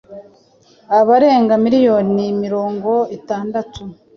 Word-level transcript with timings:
abarenga 0.99 1.53
miliyoni 1.63 2.25
mirongo 2.43 2.91
itandatatu) 3.17 3.81